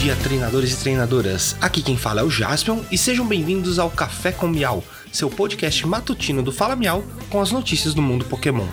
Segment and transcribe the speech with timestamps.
[0.00, 1.54] dia, treinadores e treinadoras.
[1.60, 5.86] Aqui quem fala é o Jaspion e sejam bem-vindos ao Café com Miau, seu podcast
[5.86, 8.66] matutino do Fala Miau com as notícias do mundo Pokémon.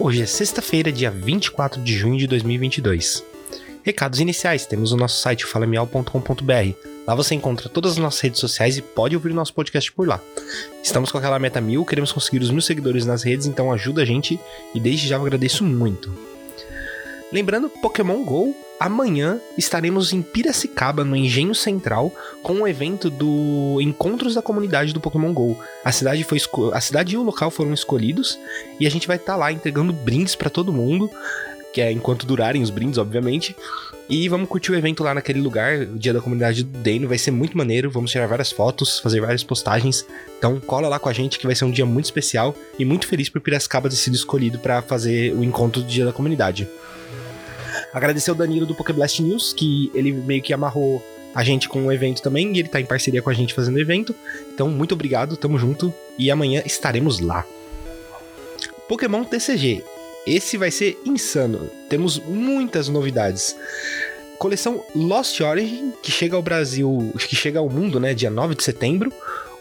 [0.00, 3.22] Hoje é sexta-feira, dia 24 de junho de 2022.
[3.84, 6.97] Recados iniciais: temos o nosso site falamial.com.br.
[7.08, 10.06] Lá você encontra todas as nossas redes sociais e pode ouvir o nosso podcast por
[10.06, 10.20] lá.
[10.82, 14.04] Estamos com aquela meta mil, queremos conseguir os mil seguidores nas redes, então ajuda a
[14.04, 14.38] gente
[14.74, 16.12] e desde já eu agradeço muito.
[17.32, 22.12] Lembrando, Pokémon GO, amanhã estaremos em Piracicaba, no Engenho Central,
[22.42, 25.56] com um evento do Encontros da Comunidade do Pokémon GO.
[25.82, 26.38] A cidade, foi
[26.74, 28.38] a cidade e o local foram escolhidos
[28.78, 31.10] e a gente vai estar tá lá entregando brindes para todo mundo
[31.72, 33.54] que é enquanto durarem os brindes, obviamente.
[34.08, 37.18] E vamos curtir o evento lá naquele lugar, o dia da comunidade do Deno, vai
[37.18, 40.06] ser muito maneiro, vamos tirar várias fotos, fazer várias postagens.
[40.38, 43.06] Então cola lá com a gente que vai ser um dia muito especial e muito
[43.06, 46.66] feliz por Piracicaba ter sido escolhido para fazer o encontro do dia da comunidade.
[47.92, 51.92] Agradecer o Danilo do Pokéblast News, que ele meio que amarrou a gente com o
[51.92, 54.14] evento também, e ele tá em parceria com a gente fazendo o evento.
[54.52, 57.44] Então, muito obrigado, tamo junto, e amanhã estaremos lá.
[58.88, 59.84] Pokémon TCG.
[60.28, 61.70] Esse vai ser insano.
[61.88, 63.56] Temos muitas novidades.
[64.38, 68.62] Coleção Lost Origin, que chega ao Brasil, que chega ao mundo, né, dia 9 de
[68.62, 69.10] setembro.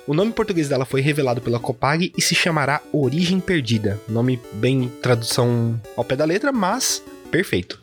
[0.05, 3.97] O nome português dela foi revelado pela Copag e se chamará Origem Perdida.
[4.09, 7.79] Nome bem tradução ao pé da letra, mas perfeito.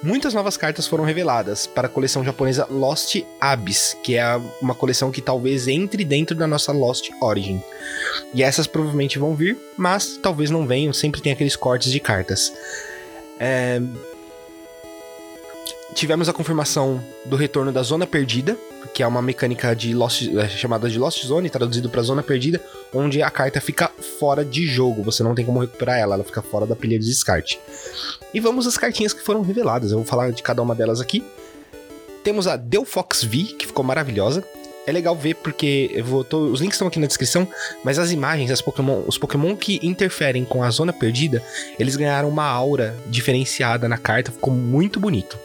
[0.00, 5.10] Muitas novas cartas foram reveladas para a coleção japonesa Lost Abyss, que é uma coleção
[5.10, 7.60] que talvez entre dentro da nossa Lost Origin.
[8.32, 12.52] E essas provavelmente vão vir, mas talvez não venham, sempre tem aqueles cortes de cartas.
[13.40, 13.80] É...
[15.94, 18.56] Tivemos a confirmação do retorno da Zona Perdida,
[18.94, 22.60] que é uma mecânica de Lost, é, chamada de Lost Zone, traduzido para Zona Perdida,
[22.92, 26.42] onde a carta fica fora de jogo, você não tem como recuperar ela, ela fica
[26.42, 27.60] fora da pilha de descarte.
[28.32, 31.24] E vamos às cartinhas que foram reveladas, eu vou falar de cada uma delas aqui.
[32.22, 34.44] Temos a Delphox V, que ficou maravilhosa.
[34.86, 37.46] É legal ver porque eu vou, tô, os links estão aqui na descrição,
[37.84, 41.42] mas as imagens, as Pokémon, os Pokémon que interferem com a zona perdida,
[41.78, 45.38] eles ganharam uma aura diferenciada na carta, ficou muito bonito.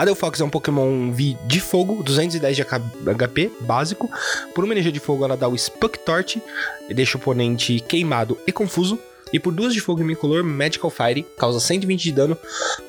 [0.00, 4.10] A Delphox é um Pokémon V de fogo, 210 de HP básico.
[4.54, 6.42] Por uma energia de fogo, ela dá o Spuck Torch,
[6.88, 8.98] deixa o oponente queimado e confuso.
[9.30, 12.38] E por duas de fogo em incolor, Magical Fire, causa 120 de dano,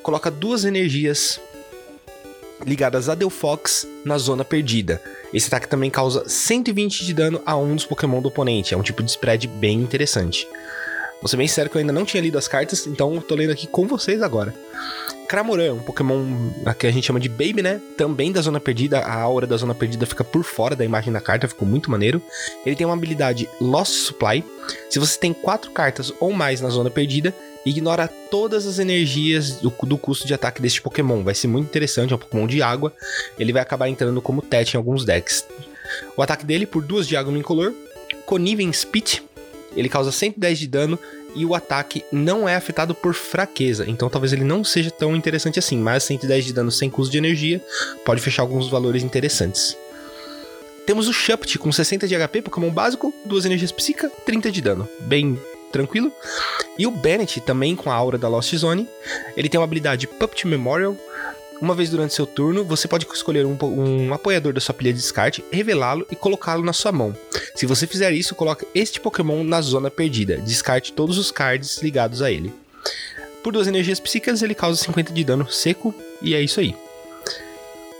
[0.02, 1.38] coloca duas energias
[2.64, 4.98] ligadas a Delphox na zona perdida.
[5.34, 8.82] Esse ataque também causa 120 de dano a um dos Pokémon do oponente, é um
[8.82, 10.48] tipo de spread bem interessante.
[11.20, 13.52] Vou ser bem sincero que eu ainda não tinha lido as cartas, então tô lendo
[13.52, 14.54] aqui com vocês agora.
[15.32, 16.26] Cramoran, um Pokémon
[16.78, 17.80] que a gente chama de Baby, né?
[17.96, 21.22] Também da Zona Perdida, a aura da Zona Perdida fica por fora da imagem da
[21.22, 22.20] carta, ficou muito maneiro.
[22.66, 24.44] Ele tem uma habilidade Lost Supply.
[24.90, 27.34] Se você tem quatro cartas ou mais na Zona Perdida,
[27.64, 31.22] ignora todas as energias do, do custo de ataque deste Pokémon.
[31.22, 32.92] Vai ser muito interessante, é um Pokémon de água.
[33.38, 35.46] Ele vai acabar entrando como Tet em alguns decks.
[36.14, 37.72] O ataque dele, por duas de água incolor,
[38.26, 39.22] Conniving Spit,
[39.74, 40.98] ele causa 110 de dano
[41.34, 45.58] e o ataque não é afetado por fraqueza, então talvez ele não seja tão interessante
[45.58, 47.60] assim, mas 110 de dano sem custo de energia
[48.04, 49.76] pode fechar alguns valores interessantes.
[50.86, 54.88] Temos o Shupt com 60 de HP, Pokémon básico, 2 energias psíquica, 30 de dano,
[55.00, 55.38] bem
[55.70, 56.12] tranquilo.
[56.76, 58.88] E o Bennett também com a aura da Lost Zone,
[59.36, 60.96] ele tem uma habilidade Puppet Memorial,
[61.62, 64.98] uma vez durante seu turno, você pode escolher um, um apoiador da sua pilha de
[64.98, 67.16] descarte, revelá-lo e colocá-lo na sua mão.
[67.54, 70.38] Se você fizer isso, coloque este Pokémon na zona perdida.
[70.38, 72.52] Descarte todos os cards ligados a ele.
[73.42, 76.74] Por duas energias psíquicas, ele causa 50 de dano seco, e é isso aí.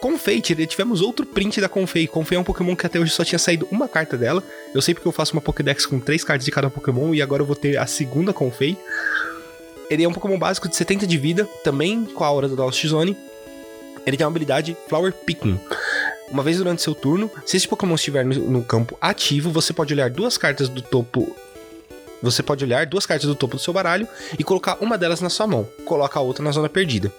[0.00, 2.08] Confeite, tivemos outro print da Confei.
[2.08, 4.42] Confei é um Pokémon que até hoje só tinha saído uma carta dela.
[4.74, 7.42] Eu sei porque eu faço uma Pokédex com três cartas de cada Pokémon e agora
[7.42, 8.76] eu vou ter a segunda Confei.
[9.88, 12.84] Ele é um Pokémon básico de 70 de vida, também com a aura da Lost
[12.84, 13.16] Zone.
[14.04, 15.60] Ele tem uma habilidade Flower Picking.
[16.32, 19.92] Uma vez durante seu turno, se esse Pokémon estiver no, no campo ativo, você pode
[19.92, 21.36] olhar duas cartas do topo
[22.22, 24.06] você pode olhar duas cartas do topo do seu baralho
[24.38, 25.68] e colocar uma delas na sua mão.
[25.84, 27.12] Coloca a outra na zona perdida.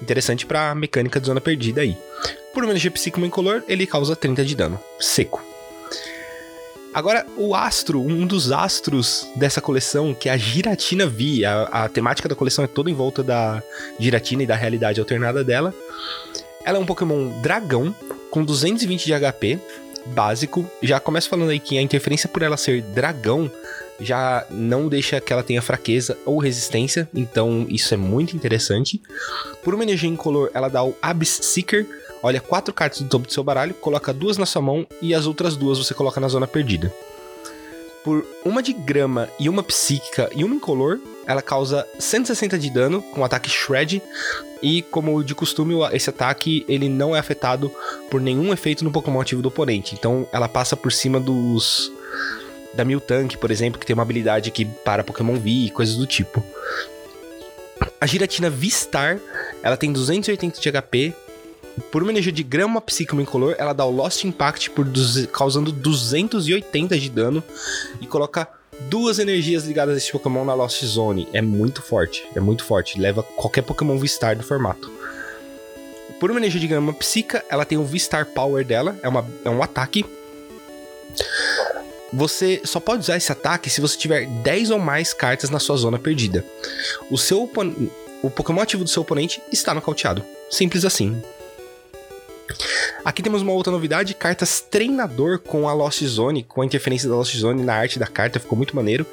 [0.00, 1.94] Interessante para a mecânica de zona perdida aí.
[2.54, 4.80] Por uma energia psíquica incolor, ele causa 30 de dano.
[4.98, 5.44] Seco.
[6.92, 11.44] Agora, o astro, um dos astros dessa coleção, que é a Giratina V.
[11.44, 13.62] A, a temática da coleção é toda em volta da
[13.98, 15.74] Giratina e da realidade alternada dela.
[16.64, 17.94] Ela é um Pokémon dragão,
[18.30, 19.58] com 220 de HP,
[20.06, 20.68] básico.
[20.82, 23.50] Já começo falando aí que a interferência por ela ser dragão
[23.98, 29.00] já não deixa que ela tenha fraqueza ou resistência, então isso é muito interessante.
[29.62, 31.86] Por uma energia incolor, ela dá o Abyss Seeker,
[32.22, 35.26] olha quatro cartas do topo do seu baralho, coloca duas na sua mão e as
[35.26, 36.92] outras duas você coloca na zona perdida.
[38.02, 43.02] Por uma de grama e uma psíquica e uma incolor, ela causa 160 de dano
[43.02, 44.02] com ataque Shred.
[44.62, 47.70] E como de costume, esse ataque ele não é afetado
[48.10, 49.94] por nenhum efeito no Pokémon ativo do oponente.
[49.94, 51.90] Então ela passa por cima dos.
[52.72, 56.06] Da Miltank, por exemplo, que tem uma habilidade que para Pokémon V e coisas do
[56.06, 56.42] tipo.
[58.00, 59.18] A Giratina V-Star,
[59.62, 61.14] ela tem 280 de HP,
[61.90, 64.86] por uma energia de grama psíquico incolor, ela dá o Lost Impact por
[65.32, 67.42] causando 280 de dano
[68.00, 68.48] e coloca
[68.88, 71.28] duas energias ligadas a esse Pokémon na Lost Zone.
[71.32, 73.00] É muito forte, é muito forte.
[73.00, 74.90] Leva qualquer Pokémon V-Star do formato.
[76.20, 79.48] Por uma energia de grama psíquica, ela tem o V-Star Power dela, é, uma, é
[79.48, 80.04] um ataque.
[82.12, 85.76] Você só pode usar esse ataque se você tiver 10 ou mais cartas na sua
[85.76, 86.44] zona perdida.
[87.10, 87.50] O seu
[88.22, 90.22] o Pokémon ativo do seu oponente está nocauteado.
[90.50, 91.22] Simples assim.
[93.02, 97.14] Aqui temos uma outra novidade, cartas treinador com a Lost Zone, com a interferência da
[97.14, 99.06] Lost Zone na arte da carta, ficou muito maneiro.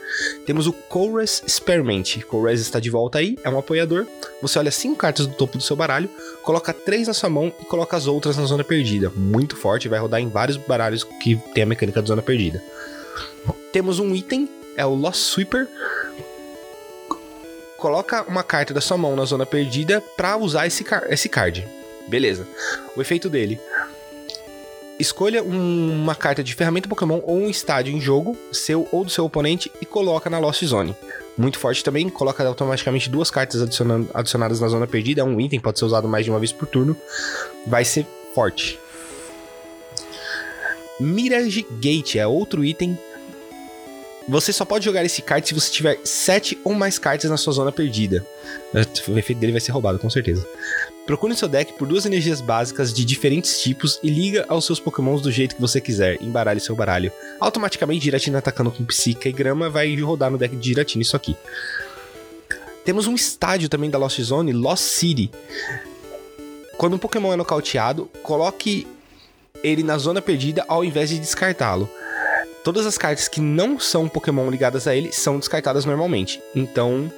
[0.46, 4.06] Temos o Chorus Experiment, Chorus está de volta aí, é um apoiador.
[4.42, 6.10] Você olha 5 cartas do topo do seu baralho,
[6.44, 9.10] coloca 3 na sua mão e coloca as outras na zona perdida.
[9.16, 12.62] Muito forte, vai rodar em vários baralhos que tem a mecânica da zona perdida.
[13.72, 15.66] Temos um item, é o Lost Sweeper,
[17.78, 21.66] coloca uma carta da sua mão na zona perdida para usar esse, esse card.
[22.08, 22.48] Beleza.
[22.96, 23.60] O efeito dele.
[25.00, 29.12] Escolha um, uma carta de ferramenta Pokémon ou um estádio em jogo, seu ou do
[29.12, 30.96] seu oponente, e coloca na Lost Zone.
[31.38, 35.22] Muito forte também, coloca automaticamente duas cartas adicionadas na zona perdida.
[35.22, 36.98] É um item, pode ser usado mais de uma vez por turno.
[37.68, 38.80] Vai ser forte.
[41.00, 42.98] Mirage Gate é outro item.
[44.30, 47.54] Você só pode jogar esse card se você tiver 7 ou mais cartas na sua
[47.54, 48.26] zona perdida.
[49.08, 50.46] O efeito dele vai ser roubado, com certeza.
[51.06, 55.22] Procure seu deck por duas energias básicas de diferentes tipos e liga aos seus pokémons
[55.22, 57.10] do jeito que você quiser, embaralhe seu baralho.
[57.40, 61.34] Automaticamente, Giratina atacando com Psica e Grama vai rodar no deck de Giratina isso aqui.
[62.84, 65.32] Temos um estádio também da Lost Zone, Lost City.
[66.78, 68.86] Quando um Pokémon é nocauteado, coloque
[69.64, 71.90] ele na zona perdida ao invés de descartá-lo.
[72.68, 76.44] Todas as cartas que não são Pokémon ligadas a ele são descartadas normalmente.
[76.54, 77.10] Então,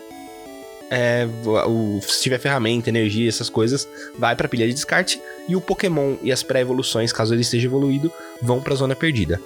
[0.91, 1.27] é,
[1.65, 6.17] o, se tiver ferramenta, energia, essas coisas, vai para pilha de descarte e o Pokémon
[6.21, 9.41] e as pré-evoluções, caso ele esteja evoluído, vão para zona perdida.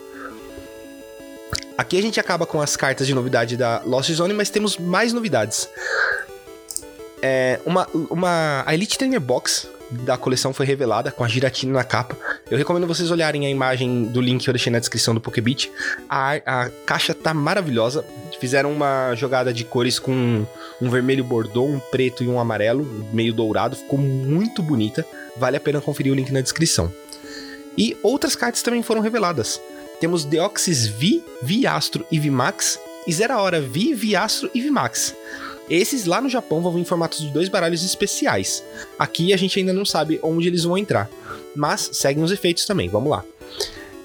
[1.77, 5.13] Aqui a gente acaba com as cartas de novidade da Lost Zone, mas temos mais
[5.13, 5.69] novidades.
[7.21, 11.85] É, uma, uma, a Elite Trainer Box da coleção foi revelada com a giratina na
[11.85, 12.17] capa.
[12.53, 15.71] Eu recomendo vocês olharem a imagem do link que eu deixei na descrição do Pokébit.
[16.07, 18.05] A, a caixa tá maravilhosa.
[18.39, 20.45] Fizeram uma jogada de cores com
[20.79, 23.75] um vermelho bordô, um preto e um amarelo, meio dourado.
[23.75, 25.03] Ficou muito bonita.
[25.35, 26.93] Vale a pena conferir o link na descrição.
[27.75, 29.59] E outras cartas também foram reveladas.
[29.99, 35.15] Temos Deoxys V, Viastro e Vimax, e Zera Hora V, Viastro e Vimax.
[35.67, 38.63] Esses lá no Japão vão vir em formatos de dois baralhos especiais.
[38.99, 41.09] Aqui a gente ainda não sabe onde eles vão entrar,
[41.55, 43.23] mas seguem os efeitos também, vamos lá.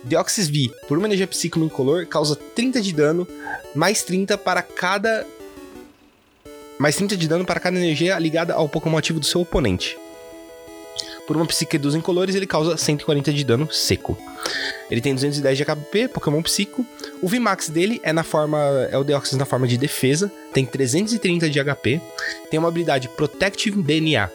[0.04, 3.26] Deoxys V, por uma energia psíquica incolor, causa 30 de dano,
[3.74, 5.26] mais 30 para cada.
[6.78, 9.98] Mais 30 de dano para cada energia ligada ao Pokémon ativo do seu oponente.
[11.26, 14.16] Por uma psique dos incolores, ele causa 140 de dano seco.
[14.90, 16.87] Ele tem 210 de HP, Pokémon Psico.
[17.20, 18.58] O VMAX dele é na forma.
[18.90, 20.32] É o Deoxys na forma de defesa.
[20.54, 22.00] Tem 330 de HP.
[22.50, 24.30] Tem uma habilidade Protective DNA.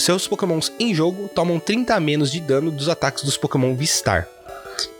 [0.00, 4.26] Seus Pokémons em jogo tomam 30 a menos de dano dos ataques dos Pokémon V-Star.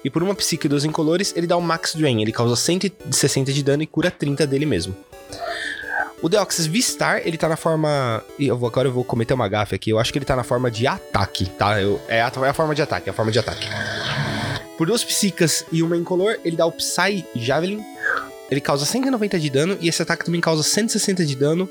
[0.04, 2.20] E por uma psique dos incolores, ele dá o Max Drain.
[2.20, 4.94] Ele causa 160 de dano e cura 30 dele mesmo.
[6.22, 8.22] O Deoxys V-Star, ele tá na forma.
[8.38, 9.88] Eu vou, agora eu vou cometer uma gafe aqui.
[9.88, 11.80] Eu acho que ele tá na forma de ataque, tá?
[11.80, 13.66] Eu, é, a, é a forma de ataque, é a forma de ataque.
[14.76, 17.82] Por duas psicas e uma incolor, ele dá o Psy Javelin.
[18.50, 21.70] Ele causa 190 de dano e esse ataque também causa 160 de dano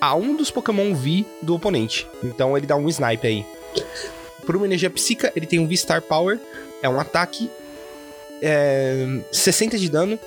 [0.00, 2.06] a um dos Pokémon V do oponente.
[2.22, 3.46] Então ele dá um snipe aí.
[4.44, 6.38] Por uma energia psica, ele tem um V-Star Power.
[6.82, 7.50] É um ataque.
[8.42, 10.18] É, 60 de dano.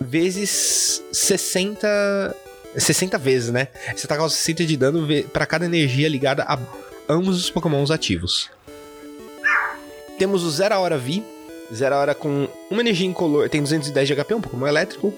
[0.00, 2.36] Vezes 60.
[2.76, 3.68] 60 vezes, né?
[3.94, 6.58] Você tá causando 60 de dano para cada energia ligada a
[7.08, 8.50] ambos os Pokémons ativos.
[10.18, 11.22] Temos o Zero Hora V.
[11.74, 15.12] Zero Hora com uma energia incolor, tem 210 de HP, um Pokémon elétrico.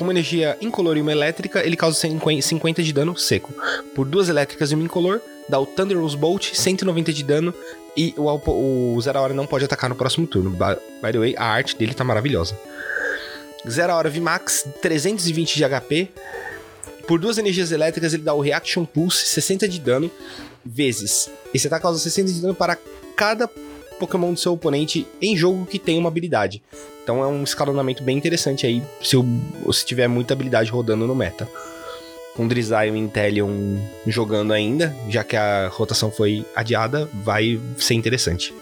[0.00, 3.52] Com uma energia incolor e uma elétrica, ele causa 50 de dano seco.
[3.94, 7.52] Por duas elétricas e uma incolor, dá o Thunderous Bolt, 190 de dano.
[7.94, 10.52] E o, o Zero Hora não pode atacar no próximo turno.
[10.52, 12.58] By the way, a arte dele tá maravilhosa.
[13.68, 16.08] Zero Hora VMAX, 320 de HP.
[17.06, 20.10] Por duas energias elétricas, ele dá o Reaction Pulse, 60 de dano,
[20.64, 21.30] vezes.
[21.52, 22.78] Esse ataque causa 60 de dano para
[23.14, 23.46] cada
[24.00, 26.62] Pokémon do seu oponente em jogo que tem uma habilidade.
[27.02, 29.16] Então é um escalonamento bem interessante aí, se,
[29.72, 31.48] se tiver muita habilidade rodando no meta.
[32.34, 33.76] Com Drizzile e Inteleon
[34.06, 38.54] jogando ainda, já que a rotação foi adiada, vai ser interessante.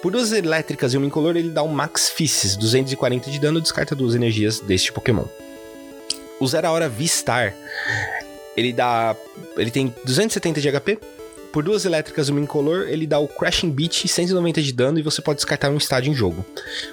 [0.00, 3.96] Por duas elétricas e uma incolor, ele dá um Max Fisses, 240 de dano, descarta
[3.96, 5.24] duas energias deste Pokémon.
[6.38, 7.52] O Zero Hora V-Star,
[8.56, 9.16] ele dá.
[9.56, 10.98] Ele tem 270 de HP.
[11.58, 15.02] Por duas elétricas e uma incolor, ele dá o Crashing Beat, 190 de dano, e
[15.02, 16.46] você pode descartar um estádio em jogo.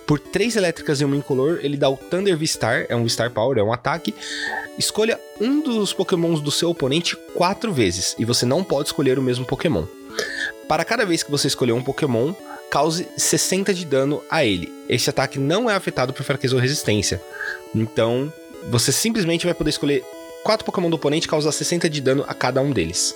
[0.07, 3.59] Por três elétricas e uma incolor, ele dá o Thunder V-Star, é um V-Star Power,
[3.59, 4.15] é um ataque.
[4.75, 9.21] Escolha um dos pokémons do seu oponente quatro vezes, e você não pode escolher o
[9.21, 9.85] mesmo Pokémon.
[10.67, 12.33] Para cada vez que você escolher um Pokémon,
[12.71, 14.73] cause 60 de dano a ele.
[14.89, 17.21] Esse ataque não é afetado por fraqueza ou resistência.
[17.75, 18.33] Então,
[18.71, 20.03] você simplesmente vai poder escolher
[20.43, 23.15] quatro Pokémon do oponente e causar 60 de dano a cada um deles.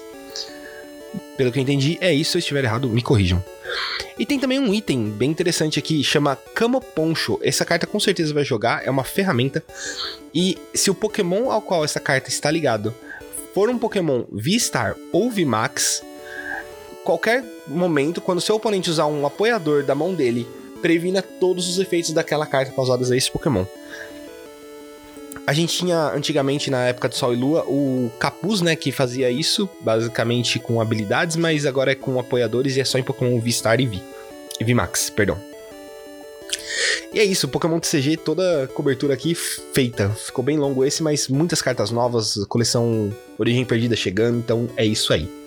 [1.39, 2.31] Pelo que eu entendi, é isso.
[2.31, 3.41] Se eu estiver errado, me corrijam.
[4.17, 7.39] E tem também um item bem interessante aqui, chama Camo Poncho.
[7.41, 9.63] Essa carta com certeza vai jogar, é uma ferramenta.
[10.35, 12.93] E se o Pokémon ao qual essa carta está ligado
[13.53, 16.03] for um Pokémon V-Star ou V-Max,
[17.05, 20.45] qualquer momento, quando seu oponente usar um apoiador da mão dele,
[20.81, 23.63] previna todos os efeitos daquela carta causados a esse Pokémon.
[25.45, 29.31] A gente tinha antigamente, na época do Sol e Lua, o Capuz, né, que fazia
[29.31, 33.79] isso, basicamente com habilidades, mas agora é com apoiadores e é só em Pokémon V-Star
[33.81, 33.99] e V.
[34.59, 35.39] E V-Max, perdão.
[37.11, 40.09] E é isso, Pokémon TCG, toda a cobertura aqui feita.
[40.09, 45.11] Ficou bem longo esse, mas muitas cartas novas, coleção Origem Perdida chegando, então é isso
[45.11, 45.38] aí.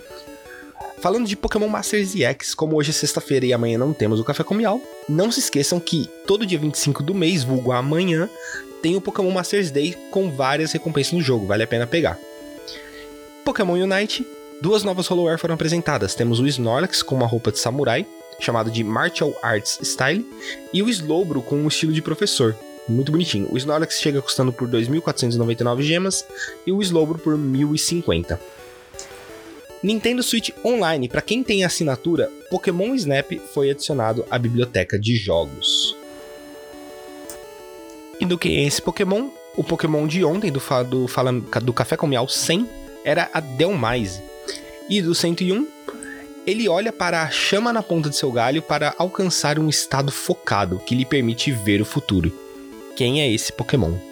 [1.02, 4.44] Falando de Pokémon Masters EX, como hoje é sexta-feira e amanhã não temos o Café
[4.44, 8.30] com Miau, não se esqueçam que todo dia 25 do mês, vulgo amanhã,
[8.80, 12.16] tem o Pokémon Masters Day com várias recompensas no jogo, vale a pena pegar.
[13.44, 14.24] Pokémon Unite,
[14.60, 16.14] duas novas Hollow foram apresentadas.
[16.14, 18.06] Temos o Snorlax com uma roupa de samurai,
[18.38, 20.24] chamado de Martial Arts Style,
[20.72, 22.56] e o Slowbro com um estilo de professor.
[22.88, 23.48] Muito bonitinho.
[23.50, 26.24] O Snorlax chega custando por 2.499 gemas
[26.64, 28.38] e o Slowbro por 1.050.
[29.82, 35.96] Nintendo Switch Online, para quem tem assinatura, Pokémon Snap foi adicionado à biblioteca de jogos.
[38.20, 39.28] E do que é esse Pokémon?
[39.56, 41.06] O Pokémon de ontem, do, do,
[41.62, 42.68] do Café com Miau 100,
[43.04, 44.22] era a Delmise.
[44.88, 45.66] E do 101,
[46.46, 50.78] ele olha para a chama na ponta de seu galho para alcançar um estado focado
[50.78, 52.32] que lhe permite ver o futuro.
[52.94, 54.11] Quem é esse Pokémon?